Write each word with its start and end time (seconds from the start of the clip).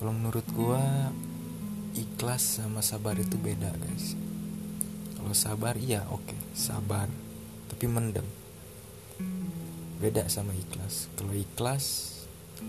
Kalau 0.00 0.12
menurut 0.16 0.44
gua 0.52 1.12
ikhlas 1.96 2.60
sama 2.60 2.84
sabar 2.84 3.16
itu 3.16 3.36
beda 3.40 3.72
guys. 3.76 4.16
Kalau 5.16 5.32
sabar 5.36 5.76
iya 5.76 6.04
oke 6.08 6.36
sabar 6.56 7.08
tapi 7.68 7.84
mendem. 7.84 8.24
Beda 10.00 10.24
sama 10.32 10.56
ikhlas. 10.56 11.12
Kalau 11.16 11.36
ikhlas 11.36 12.16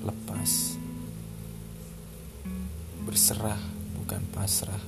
lepas 0.04 0.76
berserah 3.08 3.60
bukan 4.00 4.24
pasrah. 4.36 4.84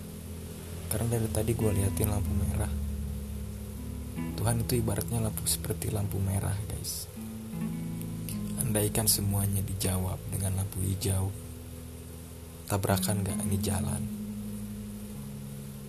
Karena 0.91 1.15
dari 1.15 1.27
tadi 1.31 1.51
gua 1.55 1.71
liatin 1.71 2.11
lampu 2.11 2.31
merah. 2.35 2.71
Tuhan 4.35 4.67
itu 4.67 4.83
ibaratnya 4.83 5.23
lampu 5.23 5.47
seperti 5.47 5.95
lampu 5.95 6.19
merah 6.19 6.55
guys. 6.67 7.12
Andaikan 8.63 9.11
semuanya 9.11 9.59
dijawab 9.59 10.15
dengan 10.31 10.55
lampu 10.55 10.79
hijau, 10.87 11.35
tabrakan 12.71 13.19
gak 13.19 13.35
ini 13.43 13.59
jalan? 13.59 14.07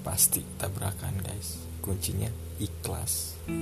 Pasti 0.02 0.42
tabrakan 0.59 1.23
guys. 1.23 1.62
Kuncinya 1.79 2.27
ikhlas. 2.59 3.38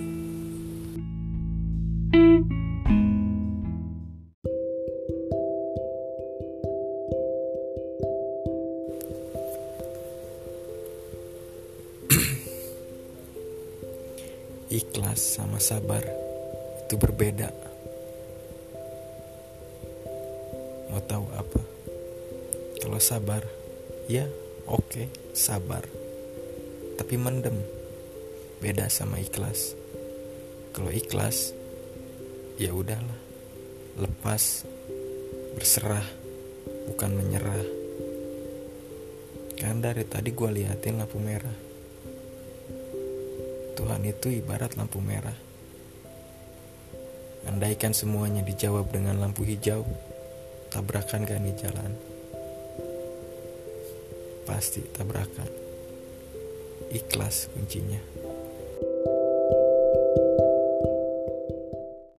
ikhlas 14.72 15.20
sama 15.20 15.60
sabar 15.60 16.00
itu 16.88 16.96
berbeda. 16.96 17.71
Mau 20.92 21.00
tahu 21.00 21.24
apa? 21.32 21.60
Kalau 22.84 23.00
sabar, 23.00 23.40
ya 24.12 24.28
oke, 24.68 24.84
okay, 24.92 25.06
sabar. 25.32 25.80
Tapi 27.00 27.16
mendem. 27.16 27.56
Beda 28.60 28.92
sama 28.92 29.16
ikhlas. 29.16 29.72
Kalau 30.76 30.92
ikhlas, 30.92 31.56
ya 32.60 32.76
udahlah. 32.76 33.16
Lepas, 33.96 34.68
berserah, 35.56 36.04
bukan 36.92 37.16
menyerah. 37.16 37.64
Kan 39.64 39.80
dari 39.80 40.04
tadi 40.04 40.36
gue 40.36 40.50
liatin 40.60 41.00
lampu 41.00 41.16
merah. 41.16 41.56
Tuhan 43.80 44.04
itu 44.04 44.28
ibarat 44.28 44.76
lampu 44.76 45.00
merah. 45.00 45.40
Andaikan 47.48 47.96
semuanya 47.96 48.44
dijawab 48.44 48.92
dengan 48.92 49.16
lampu 49.24 49.48
hijau, 49.48 49.88
tabrakan 50.72 51.28
gak 51.28 51.36
nih 51.36 51.52
jalan? 51.60 51.92
Pasti 54.48 54.80
tabrakan. 54.96 55.52
Ikhlas 56.88 57.52
kuncinya. 57.52 58.00